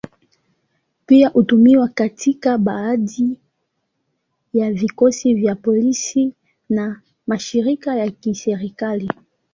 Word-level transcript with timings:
Pia 1.05 1.29
hutumiwa 1.29 1.87
katika 1.87 2.57
baadhi 2.57 3.37
ya 4.53 4.71
vikosi 4.71 5.33
vya 5.33 5.55
polisi 5.55 6.33
na 6.69 7.01
mashirika 7.27 7.95
ya 7.95 8.11
kiserikali. 8.11 9.09